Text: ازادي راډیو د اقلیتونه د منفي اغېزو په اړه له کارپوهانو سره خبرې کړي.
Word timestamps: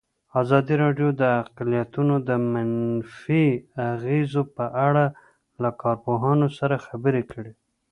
ازادي 0.41 0.75
راډیو 0.83 1.09
د 1.21 1.23
اقلیتونه 1.41 2.15
د 2.29 2.29
منفي 2.53 3.45
اغېزو 3.93 4.41
په 4.55 4.65
اړه 4.87 5.05
له 5.61 5.69
کارپوهانو 5.81 6.47
سره 6.59 6.75
خبرې 6.87 7.23
کړي. 7.31 7.51